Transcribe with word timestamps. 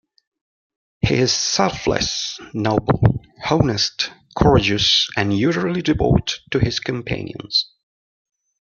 He 1.01 1.13
is 1.13 1.31
selfless, 1.31 2.39
noble, 2.55 3.23
honest, 3.51 4.09
courageous, 4.35 5.07
and 5.15 5.31
utterly 5.31 5.83
devoted 5.83 6.39
to 6.49 6.57
his 6.57 6.79
companions. 6.79 7.69